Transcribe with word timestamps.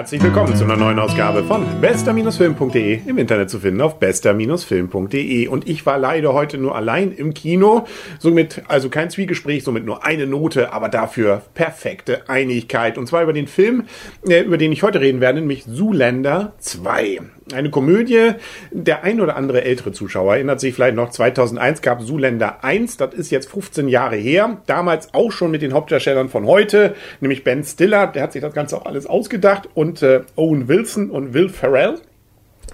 Herzlich 0.00 0.22
willkommen 0.22 0.56
zu 0.56 0.64
einer 0.64 0.78
neuen 0.78 0.98
Ausgabe 0.98 1.44
von 1.44 1.66
bester-film.de 1.82 3.00
im 3.04 3.18
Internet 3.18 3.50
zu 3.50 3.60
finden 3.60 3.82
auf 3.82 3.98
bester-film.de 3.98 5.46
und 5.46 5.68
ich 5.68 5.84
war 5.84 5.98
leider 5.98 6.32
heute 6.32 6.56
nur 6.56 6.74
allein 6.74 7.12
im 7.12 7.34
Kino, 7.34 7.86
somit 8.18 8.62
also 8.66 8.88
kein 8.88 9.10
Zwiegespräch, 9.10 9.62
somit 9.62 9.84
nur 9.84 10.02
eine 10.02 10.26
Note, 10.26 10.72
aber 10.72 10.88
dafür 10.88 11.42
perfekte 11.52 12.30
Einigkeit. 12.30 12.96
Und 12.96 13.08
zwar 13.08 13.22
über 13.22 13.34
den 13.34 13.46
Film, 13.46 13.84
äh, 14.26 14.40
über 14.40 14.56
den 14.56 14.72
ich 14.72 14.82
heute 14.82 15.02
reden 15.02 15.20
werde, 15.20 15.40
nämlich 15.40 15.66
Zoolander 15.66 16.54
2. 16.60 17.20
Eine 17.54 17.70
Komödie, 17.70 18.32
der 18.70 19.04
ein 19.04 19.20
oder 19.20 19.36
andere 19.36 19.64
ältere 19.64 19.92
Zuschauer 19.92 20.34
erinnert 20.34 20.60
sich 20.60 20.74
vielleicht 20.74 20.96
noch, 20.96 21.10
2001 21.10 21.82
gab 21.82 22.02
Zoolander 22.02 22.64
1, 22.64 22.96
das 22.96 23.14
ist 23.14 23.30
jetzt 23.30 23.50
15 23.50 23.88
Jahre 23.88 24.16
her, 24.16 24.62
damals 24.66 25.14
auch 25.14 25.32
schon 25.32 25.50
mit 25.50 25.62
den 25.62 25.72
Hauptdarstellern 25.72 26.28
von 26.28 26.46
heute, 26.46 26.94
nämlich 27.20 27.44
Ben 27.44 27.64
Stiller, 27.64 28.06
der 28.06 28.22
hat 28.22 28.32
sich 28.32 28.42
das 28.42 28.54
Ganze 28.54 28.76
auch 28.76 28.86
alles 28.86 29.06
ausgedacht 29.06 29.68
und 29.74 30.02
äh, 30.02 30.22
Owen 30.36 30.68
Wilson 30.68 31.10
und 31.10 31.34
Will 31.34 31.48
Ferrell. 31.48 32.00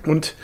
Und 0.04 0.36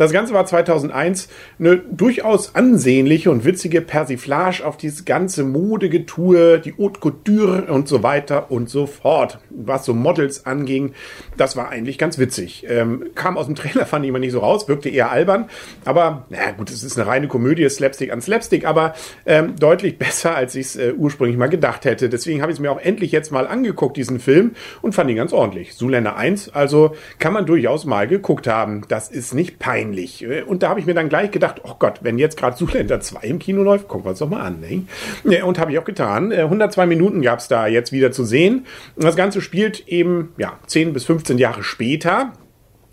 das 0.00 0.12
Ganze 0.12 0.32
war 0.32 0.46
2001 0.46 1.28
eine 1.58 1.76
durchaus 1.76 2.54
ansehnliche 2.54 3.30
und 3.30 3.44
witzige 3.44 3.82
Persiflage 3.82 4.64
auf 4.64 4.78
dieses 4.78 5.04
ganze 5.04 5.44
Modegetue, 5.44 6.58
die 6.58 6.72
Haute 6.78 7.00
Couture 7.00 7.64
und 7.64 7.86
so 7.86 8.02
weiter 8.02 8.50
und 8.50 8.70
so 8.70 8.86
fort. 8.86 9.40
Was 9.50 9.84
so 9.84 9.92
Models 9.92 10.46
anging, 10.46 10.94
das 11.36 11.54
war 11.54 11.68
eigentlich 11.68 11.98
ganz 11.98 12.16
witzig. 12.18 12.64
Ähm, 12.66 13.10
kam 13.14 13.36
aus 13.36 13.44
dem 13.44 13.56
Trailer, 13.56 13.84
fand 13.86 14.06
ich 14.06 14.08
immer 14.08 14.18
nicht 14.18 14.32
so 14.32 14.38
raus, 14.38 14.68
wirkte 14.68 14.88
eher 14.88 15.10
albern. 15.10 15.50
Aber, 15.84 16.24
na 16.30 16.52
gut, 16.52 16.70
es 16.70 16.82
ist 16.82 16.98
eine 16.98 17.06
reine 17.06 17.28
Komödie, 17.28 17.68
Slapstick 17.68 18.10
an 18.10 18.22
Slapstick, 18.22 18.64
aber 18.64 18.94
ähm, 19.26 19.56
deutlich 19.56 19.98
besser, 19.98 20.34
als 20.34 20.54
ich 20.54 20.64
es 20.64 20.76
äh, 20.76 20.94
ursprünglich 20.96 21.36
mal 21.36 21.50
gedacht 21.50 21.84
hätte. 21.84 22.08
Deswegen 22.08 22.40
habe 22.40 22.50
ich 22.50 22.56
es 22.56 22.60
mir 22.62 22.72
auch 22.72 22.80
endlich 22.80 23.12
jetzt 23.12 23.32
mal 23.32 23.46
angeguckt, 23.46 23.98
diesen 23.98 24.18
Film, 24.18 24.52
und 24.80 24.94
fand 24.94 25.10
ihn 25.10 25.16
ganz 25.16 25.34
ordentlich. 25.34 25.76
Zuländer 25.76 26.16
1, 26.16 26.54
also 26.54 26.96
kann 27.18 27.34
man 27.34 27.44
durchaus 27.44 27.84
mal 27.84 28.08
geguckt 28.08 28.46
haben. 28.46 28.80
Das 28.88 29.10
ist 29.10 29.34
nicht 29.34 29.58
peinlich 29.58 29.89
peinlich. 29.90 30.26
Und 30.46 30.62
da 30.62 30.70
habe 30.70 30.80
ich 30.80 30.86
mir 30.86 30.94
dann 30.94 31.08
gleich 31.08 31.30
gedacht, 31.30 31.60
oh 31.64 31.74
Gott, 31.78 32.00
wenn 32.02 32.18
jetzt 32.18 32.36
gerade 32.36 32.56
Zuländer 32.56 33.00
2 33.00 33.20
im 33.22 33.38
Kino 33.38 33.62
läuft, 33.62 33.88
gucken 33.88 34.04
wir 34.04 34.10
uns 34.10 34.18
doch 34.18 34.28
mal 34.28 34.40
an. 34.40 34.60
Ne? 34.60 35.44
Und 35.44 35.58
habe 35.58 35.72
ich 35.72 35.78
auch 35.78 35.84
getan. 35.84 36.32
102 36.32 36.82
äh, 36.82 36.86
Minuten 36.86 37.22
gab 37.22 37.40
es 37.40 37.48
da 37.48 37.66
jetzt 37.66 37.92
wieder 37.92 38.12
zu 38.12 38.24
sehen. 38.24 38.66
Das 38.96 39.16
Ganze 39.16 39.40
spielt 39.40 39.88
eben 39.88 40.32
ja, 40.38 40.58
10 40.66 40.92
bis 40.92 41.04
15 41.04 41.38
Jahre 41.38 41.62
später. 41.62 42.32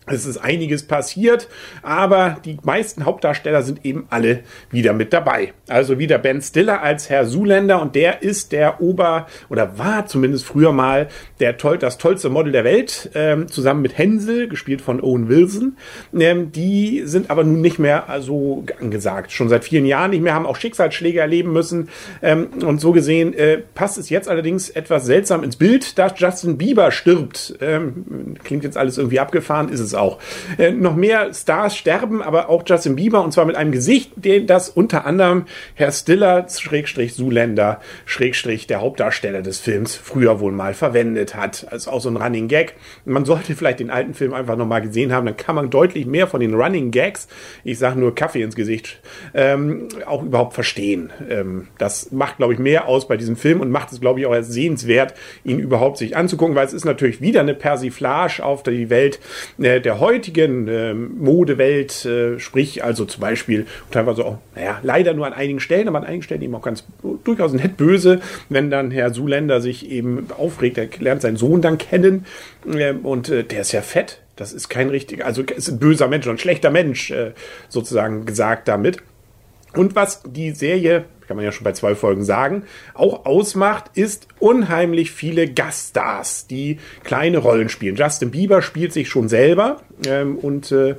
Es 0.10 0.26
ist 0.26 0.38
einiges 0.38 0.84
passiert, 0.84 1.50
aber 1.82 2.38
die 2.46 2.58
meisten 2.64 3.04
Hauptdarsteller 3.04 3.62
sind 3.62 3.86
eben 3.86 4.08
alle 4.10 4.40
wieder 4.72 4.94
mit 4.94 5.12
dabei. 5.12 5.52
Also 5.68 6.00
wieder 6.00 6.18
Ben 6.18 6.42
Stiller 6.42 6.82
als 6.82 7.10
Herr 7.10 7.28
Zuländer 7.28 7.82
und 7.82 7.94
der 7.94 8.24
ist 8.24 8.54
der 8.54 8.82
Ober 8.82 9.28
oder 9.50 9.78
war 9.78 10.06
zumindest 10.06 10.46
früher 10.46 10.72
mal 10.72 11.10
der 11.42 11.58
toll, 11.58 11.78
das 11.78 11.98
tollste 11.98 12.30
Model 12.30 12.54
der 12.54 12.64
Welt, 12.64 13.10
ähm, 13.16 13.50
zusammen 13.50 13.82
mit 13.82 13.98
Hänsel, 13.98 14.48
gespielt 14.48 14.80
von 14.80 15.02
Owen 15.02 15.28
Wilson. 15.28 15.76
Ähm, 16.18 16.54
die 16.54 17.04
sind 17.04 17.30
aber 17.30 17.44
nun 17.44 17.60
nicht 17.60 17.78
mehr 17.78 18.06
so 18.22 18.64
angesagt, 18.80 19.34
schon 19.34 19.50
seit 19.50 19.66
vielen 19.66 19.86
Jahren 19.86 20.12
nicht 20.12 20.22
mehr, 20.22 20.34
haben 20.34 20.46
auch 20.46 20.56
Schicksalsschläge 20.56 21.20
erleben 21.20 21.52
müssen 21.52 21.90
ähm, 22.22 22.48
und 22.66 22.80
so 22.80 22.94
gesehen 22.94 23.34
äh, 23.34 23.58
passt 23.76 23.98
es 23.98 24.10
jetzt 24.10 24.30
allerdings 24.30 24.70
etwas 24.70 25.06
seltsam 25.06 25.44
ins 25.44 25.58
Bild, 25.58 25.98
dass 25.98 26.14
Justin 26.16 26.58
Bieber 26.58 26.92
stirbt. 26.92 27.56
Ähm, 27.60 28.36
klingt 28.44 28.64
jetzt 28.64 28.78
alles 28.78 28.98
irgendwie 28.98 29.20
abgefahren, 29.20 29.68
ist 29.68 29.82
es 29.82 29.97
auch. 29.98 30.20
Äh, 30.58 30.72
noch 30.72 30.96
mehr 30.96 31.34
Stars 31.34 31.76
sterben, 31.76 32.22
aber 32.22 32.50
auch 32.50 32.64
Justin 32.66 32.96
Bieber 32.96 33.24
und 33.24 33.32
zwar 33.32 33.46
mit 33.46 33.56
einem 33.56 33.72
Gesicht, 33.72 34.12
den 34.16 34.48
das 34.48 34.70
unter 34.70 35.06
anderem 35.06 35.46
Herr 35.76 35.92
Stiller, 35.92 36.48
Schrägstrich 36.50 37.16
Zuländer, 37.16 37.82
Schrägstrich 38.06 38.68
der 38.68 38.82
Hauptdarsteller 38.82 39.42
des 39.42 39.60
Films 39.60 39.96
früher 39.96 40.40
wohl 40.40 40.52
mal 40.52 40.74
verwendet 40.74 41.36
hat. 41.36 41.68
Also 41.70 41.92
auch 41.92 42.02
so 42.02 42.10
ein 42.10 42.18
Running 42.18 42.48
Gag. 42.48 42.76
Man 43.06 43.26
sollte 43.26 43.56
vielleicht 43.56 43.80
den 43.80 43.90
alten 43.90 44.14
Film 44.14 44.34
einfach 44.34 44.56
nochmal 44.56 44.82
gesehen 44.82 45.12
haben, 45.12 45.26
dann 45.26 45.38
kann 45.38 45.56
man 45.56 45.70
deutlich 45.70 46.06
mehr 46.06 46.28
von 46.28 46.40
den 46.40 46.54
Running 46.54 46.92
Gags, 46.92 47.28
ich 47.64 47.80
sage 47.80 48.00
nur 48.00 48.16
Kaffee 48.16 48.42
ins 48.42 48.56
Gesicht, 48.56 49.02
ähm, 49.34 49.88
auch 50.06 50.24
überhaupt 50.24 50.54
verstehen. 50.54 51.12
Ähm, 51.30 51.68
das 51.78 52.12
macht, 52.12 52.38
glaube 52.38 52.54
ich, 52.54 52.60
mehr 52.60 52.88
aus 52.88 53.08
bei 53.08 53.18
diesem 53.18 53.36
Film 53.36 53.62
und 53.62 53.72
macht 53.72 53.92
es, 53.92 54.02
glaube 54.02 54.20
ich, 54.20 54.26
auch 54.26 54.34
erst 54.34 54.52
sehenswert, 54.52 55.14
ihn 55.44 55.60
überhaupt 55.60 55.98
sich 55.98 56.16
anzugucken, 56.16 56.56
weil 56.56 56.66
es 56.66 56.74
ist 56.74 56.86
natürlich 56.86 57.22
wieder 57.22 57.42
eine 57.42 57.54
Persiflage 57.54 58.44
auf 58.44 58.64
die 58.64 58.90
Welt 58.90 59.20
äh, 59.60 59.80
der 59.88 60.02
heutigen 60.02 60.68
äh, 60.68 60.94
Modewelt, 60.94 62.04
äh, 62.04 62.40
sprich 62.40 62.84
also 62.84 63.06
zum 63.06 63.22
Beispiel 63.22 63.66
teilweise 63.90 64.26
auch, 64.26 64.38
naja, 64.54 64.80
leider 64.84 65.14
nur 65.14 65.26
an 65.26 65.32
einigen 65.32 65.62
Stellen, 65.62 65.88
aber 65.88 66.00
an 66.00 66.04
einigen 66.04 66.24
Stellen 66.24 66.42
eben 66.42 66.54
auch 66.56 66.62
ganz 66.62 66.84
durchaus 67.24 67.54
nett 67.54 67.78
böse, 67.78 68.20
wenn 68.50 68.70
dann 68.70 68.92
Herr 68.92 69.14
Zuländer 69.14 69.62
sich 69.62 69.90
eben 69.90 70.28
aufregt, 70.38 70.78
er 70.78 70.90
lernt 71.00 71.22
seinen 71.22 71.38
Sohn 71.38 71.62
dann 71.62 71.78
kennen 71.78 72.26
äh, 72.70 72.92
und 72.92 73.30
äh, 73.30 73.46
der 73.46 73.62
ist 73.62 73.72
ja 73.72 73.82
fett. 73.82 74.22
Das 74.36 74.52
ist 74.52 74.68
kein 74.68 74.90
richtiger, 74.90 75.26
also 75.26 75.42
ist 75.42 75.70
ein 75.70 75.80
böser 75.80 76.10
Mensch, 76.10 76.28
ein 76.28 76.38
schlechter 76.38 76.70
Mensch, 76.70 77.10
äh, 77.12 77.32
sozusagen 77.70 78.26
gesagt 78.26 78.68
damit. 78.68 78.98
Und 79.74 79.96
was 79.96 80.22
die 80.24 80.52
Serie 80.52 81.06
kann 81.28 81.38
man 81.38 81.46
ja 81.46 81.52
schon 81.52 81.64
bei 81.64 81.74
zwei 81.74 81.96
Folgen 81.96 82.24
sagen, 82.24 82.64
auch 82.94 83.26
ausmacht, 83.26 83.92
ist 83.96 84.28
unheimlich 84.40 85.12
viele 85.12 85.48
Gaststars, 85.48 86.48
die 86.48 86.80
kleine 87.04 87.40
Rollen 87.40 87.70
spielen. 87.70 87.96
Justin 87.96 88.32
Bieber 88.32 88.62
spielt 88.62 88.94
sich 88.94 89.10
schon 89.10 89.30
selber 89.30 89.82
ähm, 90.08 90.38
und 90.38 90.72
äh, 90.72 90.96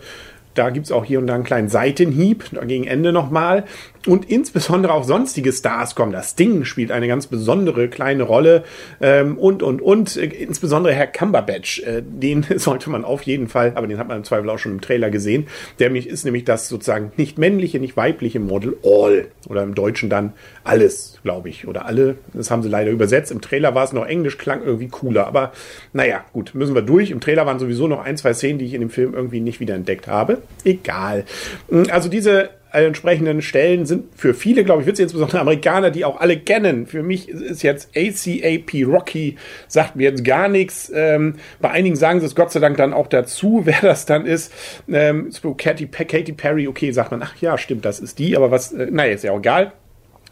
da 0.55 0.71
gibt 0.71 0.87
es 0.87 0.93
auch 0.93 1.05
hier 1.05 1.21
und 1.21 1.29
da 1.29 1.35
einen 1.35 1.45
kleinen 1.45 1.69
Seitenhieb, 1.69 2.45
gegen 2.67 2.85
Ende 2.85 3.13
nochmal. 3.13 3.65
Und 4.07 4.31
insbesondere 4.31 4.93
auch 4.93 5.05
sonstige 5.05 5.53
Stars 5.53 5.95
kommen. 5.95 6.13
Das 6.13 6.35
Ding 6.35 6.65
spielt 6.65 6.93
eine 6.93 7.09
ganz 7.09 7.27
besondere 7.27 7.89
kleine 7.89 8.23
Rolle. 8.23 8.65
Ähm, 9.01 9.37
und, 9.37 9.63
und, 9.63 9.83
und. 9.83 10.17
Äh, 10.17 10.27
insbesondere 10.27 10.95
Herr 10.95 11.07
Cumberbatch, 11.07 11.81
äh, 11.81 12.03
den 12.03 12.47
sollte 12.57 12.91
man 12.91 13.05
auf 13.05 13.23
jeden 13.23 13.49
Fall, 13.49 13.73
aber 13.75 13.87
den 13.87 13.99
hat 13.99 14.09
man 14.09 14.19
im 14.19 14.25
Zweifel 14.25 14.49
auch 14.51 14.59
schon 14.59 14.73
im 14.73 14.81
Trailer 14.81 15.11
gesehen. 15.11 15.47
Der 15.79 15.95
ist 15.95 16.25
nämlich 16.25 16.45
das 16.45 16.69
sozusagen 16.69 17.13
nicht 17.17 17.39
männliche, 17.39 17.81
nicht 17.81 17.97
weibliche 17.97 18.41
Model 18.41 18.77
All. 18.85 19.27
Oder 19.49 19.63
im 19.63 19.75
Deutschen 19.75 20.11
dann 20.11 20.33
alles, 20.65 21.19
glaube 21.23 21.49
ich. 21.49 21.67
Oder 21.67 21.87
alle. 21.87 22.17
Das 22.35 22.51
haben 22.51 22.63
sie 22.63 22.69
leider 22.69 22.91
übersetzt. 22.91 23.33
Im 23.33 23.41
Trailer 23.41 23.75
war 23.75 23.85
es 23.85 23.93
noch 23.93 24.07
Englisch, 24.07 24.39
klang 24.39 24.63
irgendwie 24.63 24.89
cooler. 24.89 25.27
Aber 25.27 25.53
naja, 25.93 26.25
gut, 26.33 26.55
müssen 26.55 26.75
wir 26.75 26.83
durch. 26.83 27.11
Im 27.11 27.21
Trailer 27.21 27.47
waren 27.47 27.59
sowieso 27.59 27.89
noch 27.89 28.05
ein, 28.05 28.17
zwei 28.17 28.33
Szenen, 28.33 28.59
die 28.59 28.67
ich 28.67 28.75
in 28.75 28.81
dem 28.81 28.91
Film 28.91 29.15
irgendwie 29.15 29.41
nicht 29.41 29.61
wiederentdeckt 29.61 30.07
habe. 30.07 30.43
Egal. 30.65 31.25
Mm, 31.71 31.85
also 31.91 32.09
diese 32.09 32.51
entsprechenden 32.73 33.43
Stellen 33.43 33.87
sind 33.87 34.15
für 34.15 34.35
viele, 34.35 34.65
glaube 34.65 34.83
ich, 34.83 34.89
witzig, 34.89 35.05
insbesondere 35.05 35.41
Amerikaner, 35.41 35.91
die 35.91 36.05
auch 36.05 36.21
alle 36.21 36.39
kennen. 36.39 36.87
Für 36.87 37.03
mich 37.03 37.29
ist 37.29 37.63
jetzt 37.63 37.91
ACAP 37.97 38.87
Rocky, 38.87 39.37
sagt 39.69 39.97
mir 39.97 40.05
jetzt 40.05 40.25
gar 40.25 40.49
nichts. 40.49 40.91
Ähm, 40.95 41.37
bei 41.61 41.71
einigen 41.71 41.97
sagen 41.97 42.21
sie 42.21 42.27
es 42.27 42.35
Gott 42.35 42.53
sei 42.53 42.61
Dank 42.61 42.77
dann 42.77 42.93
auch 42.93 43.07
dazu, 43.07 43.63
wer 43.65 43.81
das 43.81 44.07
dann 44.07 44.27
ist. 44.27 44.53
Ähm, 44.89 45.31
Katy, 45.57 45.87
Katy 45.87 46.33
Perry, 46.33 46.69
okay, 46.69 46.91
sagt 46.93 47.11
man, 47.11 47.23
ach 47.23 47.37
ja, 47.41 47.59
stimmt, 47.59 47.85
das 47.85 48.01
ist 48.01 48.19
die, 48.19 48.37
aber 48.37 48.51
was, 48.51 48.73
äh, 48.73 48.89
naja, 48.91 49.15
ist 49.15 49.25
ja 49.25 49.33
auch 49.33 49.39
egal. 49.39 49.73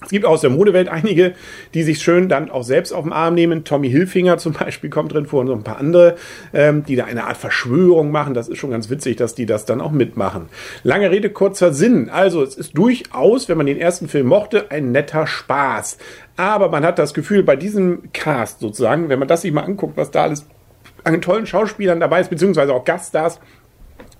Es 0.02 0.10
gibt 0.10 0.26
aus 0.26 0.42
der 0.42 0.50
Modewelt 0.50 0.88
einige, 0.88 1.32
die 1.72 1.82
sich 1.82 2.02
schön 2.02 2.28
dann 2.28 2.50
auch 2.50 2.64
selbst 2.64 2.92
auf 2.92 3.04
den 3.04 3.14
Arm 3.14 3.34
nehmen. 3.34 3.64
Tommy 3.64 3.88
Hilfinger 3.88 4.36
zum 4.36 4.52
Beispiel 4.52 4.90
kommt 4.90 5.14
drin 5.14 5.24
vor 5.24 5.40
und 5.40 5.46
so 5.46 5.54
ein 5.54 5.62
paar 5.62 5.78
andere, 5.78 6.16
ähm, 6.52 6.84
die 6.84 6.96
da 6.96 7.06
eine 7.06 7.24
Art 7.24 7.38
Verschwörung 7.38 8.10
machen. 8.10 8.34
Das 8.34 8.48
ist 8.48 8.58
schon 8.58 8.70
ganz 8.70 8.90
witzig, 8.90 9.16
dass 9.16 9.34
die 9.34 9.46
das 9.46 9.64
dann 9.64 9.80
auch 9.80 9.92
mitmachen. 9.92 10.50
Lange 10.82 11.10
Rede, 11.10 11.30
kurzer 11.30 11.72
Sinn. 11.72 12.10
Also 12.10 12.42
es 12.42 12.56
ist 12.56 12.76
durchaus, 12.76 13.48
wenn 13.48 13.56
man 13.56 13.66
den 13.66 13.78
ersten 13.78 14.06
Film 14.06 14.26
mochte, 14.26 14.70
ein 14.70 14.92
netter 14.92 15.26
Spaß. 15.26 15.96
Aber 16.36 16.68
man 16.68 16.84
hat 16.84 16.98
das 16.98 17.14
Gefühl, 17.14 17.42
bei 17.42 17.56
diesem 17.56 18.12
Cast 18.12 18.60
sozusagen, 18.60 19.08
wenn 19.08 19.18
man 19.18 19.28
das 19.28 19.42
sich 19.42 19.52
mal 19.52 19.62
anguckt, 19.62 19.96
was 19.96 20.10
da 20.10 20.24
alles 20.24 20.44
an 21.04 21.22
tollen 21.22 21.46
Schauspielern 21.46 22.00
dabei 22.00 22.20
ist, 22.20 22.30
beziehungsweise 22.30 22.74
auch 22.74 22.84
Gaststars, 22.84 23.40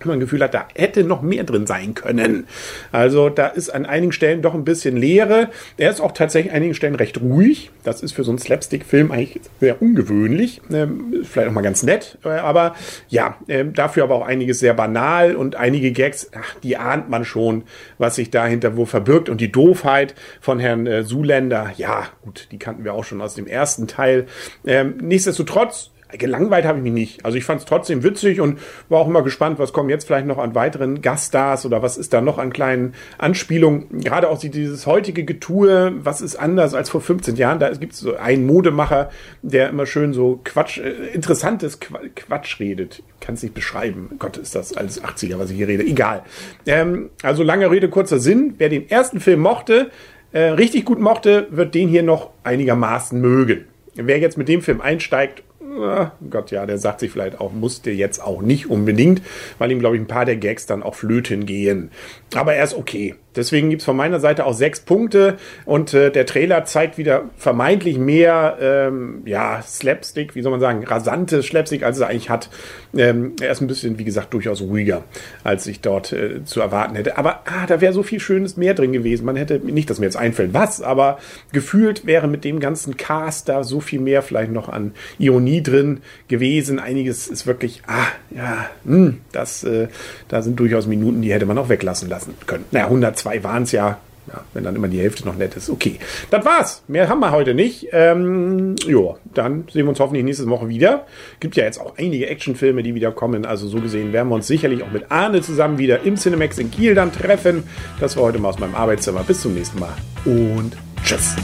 man 0.05 0.21
Gefühl 0.21 0.43
hat, 0.43 0.55
da 0.55 0.67
hätte 0.75 1.05
noch 1.05 1.23
mehr 1.23 1.45
drin 1.45 1.67
sein 1.67 1.95
können. 1.95 2.47
Also 2.93 3.29
da 3.29 3.47
ist 3.47 3.71
an 3.71 3.87
einigen 3.87 4.12
Stellen 4.12 4.43
doch 4.43 4.55
ein 4.55 4.65
bisschen 4.65 4.97
Leere. 4.97 5.48
Er 5.78 5.91
ist 5.91 6.01
auch 6.01 6.13
tatsächlich 6.13 6.53
an 6.53 6.59
einigen 6.59 6.75
Stellen 6.75 6.95
recht 6.95 7.21
ruhig. 7.21 7.71
Das 7.83 8.03
ist 8.03 8.13
für 8.13 8.25
so 8.25 8.31
einen 8.31 8.39
Slapstick-Film 8.39 9.10
eigentlich 9.10 9.41
sehr 9.60 9.81
ungewöhnlich. 9.81 10.60
Ähm, 10.71 11.25
vielleicht 11.25 11.48
auch 11.48 11.53
mal 11.53 11.63
ganz 11.63 11.83
nett. 11.83 12.19
Äh, 12.25 12.28
aber 12.28 12.75
ja, 13.09 13.37
äh, 13.48 13.65
dafür 13.65 14.04
aber 14.04 14.16
auch 14.16 14.27
einiges 14.27 14.59
sehr 14.59 14.75
banal 14.75 15.34
und 15.34 15.57
einige 15.57 15.93
Gags, 15.93 16.31
ach, 16.34 16.54
die 16.63 16.77
ahnt 16.77 17.09
man 17.09 17.25
schon, 17.25 17.65
was 17.99 18.16
sich 18.16 18.31
dahinter 18.31 18.77
wo 18.77 18.84
verbirgt. 18.84 19.28
Und 19.28 19.41
die 19.41 19.51
Doofheit 19.51 20.15
von 20.41 20.59
Herrn 20.59 20.87
äh, 20.87 21.04
Zuländer, 21.04 21.72
ja 21.77 22.04
gut, 22.22 22.49
die 22.53 22.59
kannten 22.59 22.84
wir 22.84 22.92
auch 22.92 23.04
schon 23.04 23.21
aus 23.22 23.34
dem 23.34 23.47
ersten 23.47 23.87
Teil. 23.87 24.27
Ähm, 24.66 24.99
nichtsdestotrotz 25.01 25.91
gelangweilt 26.12 26.64
habe 26.64 26.78
ich 26.78 26.84
mich 26.84 26.92
nicht. 26.92 27.24
Also 27.24 27.36
ich 27.36 27.44
fand 27.44 27.60
es 27.60 27.66
trotzdem 27.66 28.03
witzig 28.03 28.41
und 28.41 28.58
war 28.88 29.00
auch 29.00 29.08
immer 29.08 29.22
gespannt, 29.22 29.58
was 29.58 29.72
kommen 29.72 29.91
jetzt 29.91 30.06
vielleicht 30.06 30.26
noch 30.26 30.38
an 30.38 30.54
weiteren 30.54 31.03
Gaststars 31.03 31.66
oder 31.66 31.82
was 31.82 31.98
ist 31.98 32.12
da 32.12 32.20
noch 32.20 32.38
an 32.38 32.53
kleinen 32.53 32.94
Anspielungen. 33.18 34.00
Gerade 34.00 34.28
auch 34.28 34.38
dieses 34.38 34.86
heutige 34.86 35.24
Getue, 35.24 35.92
was 35.98 36.20
ist 36.20 36.36
anders 36.36 36.74
als 36.74 36.91
vor 36.91 37.00
15 37.00 37.36
Jahren. 37.36 37.58
Da 37.58 37.70
gibt 37.70 37.94
es 37.94 38.00
so 38.00 38.16
einen 38.16 38.47
Modemacher, 38.47 39.10
der 39.42 39.68
immer 39.70 39.86
schön 39.86 40.12
so 40.12 40.41
Quatsch, 40.44 40.78
äh, 40.78 40.91
interessantes 41.12 41.80
Quatsch 41.80 42.60
redet. 42.60 43.03
Kann 43.20 43.34
es 43.34 43.42
nicht 43.42 43.54
beschreiben. 43.54 44.10
Gott, 44.18 44.36
ist 44.36 44.54
das 44.54 44.76
alles 44.76 45.03
80er, 45.03 45.38
was 45.38 45.50
ich 45.50 45.56
hier 45.56 45.68
rede. 45.68 45.84
Egal. 45.84 46.22
Ähm, 46.66 47.10
also 47.22 47.42
lange 47.42 47.70
Rede, 47.70 47.88
kurzer 47.88 48.18
Sinn. 48.18 48.54
Wer 48.58 48.68
den 48.68 48.88
ersten 48.88 49.20
Film 49.20 49.41
mochte, 49.41 49.91
äh, 50.32 50.41
richtig 50.50 50.84
gut 50.84 51.00
mochte, 51.00 51.48
wird 51.50 51.74
den 51.74 51.88
hier 51.88 52.03
noch 52.03 52.30
einigermaßen 52.44 53.20
mögen. 53.20 53.64
Wer 53.94 54.18
jetzt 54.18 54.36
mit 54.36 54.48
dem 54.48 54.60
Film 54.60 54.80
einsteigt, 54.82 55.42
äh, 55.77 56.07
Gott, 56.31 56.51
ja, 56.51 56.67
der 56.67 56.78
sagt 56.78 57.01
sich 57.01 57.11
vielleicht 57.11 57.41
auch, 57.41 57.53
musste 57.53 57.91
jetzt 57.91 58.23
auch 58.23 58.43
nicht 58.43 58.71
unbedingt, 58.71 59.23
weil 59.59 59.71
ihm, 59.71 59.78
glaube 59.78 59.97
ich, 59.97 60.03
ein 60.03 60.07
paar 60.07 60.25
der 60.25 60.37
Gags 60.37 60.67
dann 60.67 60.83
auch 60.83 60.95
flöten 60.95 61.47
gehen. 61.47 61.91
Aber 62.34 62.55
er 62.55 62.65
ist 62.65 62.75
okay. 62.75 63.15
Deswegen 63.36 63.71
gibt's 63.71 63.84
von 63.84 63.97
meiner 63.97 64.21
Seite 64.21 64.47
auch 64.47 64.54
sechs 64.54 64.80
Punkte 64.80 65.36
und 65.65 65.94
äh, 65.94 66.10
der 66.10 66.27
Trailer 66.27 66.65
zeigt 66.65 66.98
wieder 66.98 67.24
vermeintlich 67.36 67.98
mehr 67.98 68.56
ähm, 68.60 69.22
ja, 69.27 69.62
Slapstick, 69.62 70.34
wie 70.34 70.42
soll 70.42 70.50
man 70.50 70.60
sagen, 70.60 70.84
rasantes 70.84 71.47
Slapstick, 71.47 71.83
als 71.83 72.00
er 72.00 72.09
eigentlich 72.09 72.30
hat. 72.30 72.48
Ähm, 72.97 73.34
er 73.41 73.50
ist 73.50 73.60
ein 73.60 73.66
bisschen, 73.66 73.98
wie 73.98 74.04
gesagt, 74.04 74.33
durchaus 74.33 74.62
ruhiger, 74.62 75.04
als 75.44 75.66
ich 75.66 75.80
dort 75.80 76.12
äh, 76.12 76.44
zu 76.44 76.60
erwarten 76.60 76.97
hätte. 76.97 77.18
Aber 77.18 77.42
ah, 77.44 77.66
da 77.66 77.80
wäre 77.80 77.92
so 77.92 78.03
viel 78.03 78.21
Schönes 78.21 78.56
mehr 78.56 78.74
drin 78.74 78.92
gewesen. 78.92 79.27
Man 79.27 79.36
hätte, 79.36 79.59
nicht, 79.59 79.91
dass 79.91 79.98
mir 79.98 80.06
jetzt 80.06 80.16
einfällt, 80.16 80.54
was, 80.54 80.80
aber 80.80 81.18
gefühlt 81.53 82.06
wäre 82.06 82.28
mit 82.28 82.44
dem 82.44 82.60
ganzen 82.60 82.97
Cast 82.97 83.48
da 83.48 83.65
so 83.65 83.80
viel 83.80 84.00
mehr 84.00 84.22
vielleicht 84.22 84.53
noch 84.53 84.68
an 84.68 84.92
Ironie 85.18 85.62
drin 85.62 86.00
gewesen. 86.28 86.78
Einiges 86.78 87.28
ist 87.28 87.47
wirklich, 87.47 87.82
ah, 87.86 88.06
ja, 88.34 88.71
mh, 88.84 88.97
hm, 88.97 89.21
das, 89.32 89.65
äh, 89.65 89.89
da 90.28 90.42
sind 90.42 90.59
durchaus 90.59 90.86
Minuten, 90.86 91.21
die 91.21 91.32
hätte 91.32 91.47
man 91.47 91.59
auch 91.59 91.68
weglassen 91.68 92.09
lassen 92.09 92.34
können. 92.47 92.65
Naja, 92.71 92.86
120 92.86 93.26
zwei 93.27 93.43
waren 93.43 93.65
es 93.65 93.73
ja. 93.73 93.99
Ja, 94.28 94.41
wenn 94.55 94.65
dann 94.65 94.75
immer 94.75 94.89
die 94.89 94.99
Hälfte 94.99 95.25
noch 95.25 95.37
nett 95.37 95.55
ist. 95.55 95.71
Okay, 95.71 96.01
das 96.31 96.45
war's. 96.45 96.83
Mehr 96.89 97.09
haben 97.09 97.21
wir 97.21 97.31
heute 97.31 97.55
nicht. 97.55 97.87
Ähm, 97.93 98.75
jo, 98.84 99.19
dann 99.33 99.69
sehen 99.73 99.84
wir 99.84 99.91
uns 99.91 100.01
hoffentlich 100.01 100.25
nächste 100.25 100.49
Woche 100.49 100.69
wieder. 100.69 101.07
Gibt 101.39 101.55
ja 101.55 101.63
jetzt 101.63 101.81
auch 101.81 101.97
einige 101.97 102.27
Actionfilme, 102.27 102.83
die 102.83 102.97
wieder 102.97 103.13
kommen. 103.13 103.47
Also 103.47 103.69
so 103.69 103.81
gesehen 103.81 104.13
werden 104.13 104.28
wir 104.28 104.34
uns 104.34 104.49
sicherlich 104.49 104.83
auch 104.83 104.91
mit 104.91 105.13
Arne 105.13 105.43
zusammen 105.43 105.78
wieder 105.78 106.03
im 106.03 106.17
Cinemax 106.17 106.59
in 106.59 106.73
Kiel 106.73 106.97
dann 106.97 107.13
treffen. 107.13 107.63
Das 108.01 108.17
war 108.17 108.25
heute 108.25 108.41
mal 108.41 108.49
aus 108.49 108.59
meinem 108.59 108.75
Arbeitszimmer. 108.75 109.23
Bis 109.23 109.43
zum 109.43 109.55
nächsten 109.55 109.78
Mal 109.78 109.95
und 110.25 110.77
tschüss. 111.05 111.37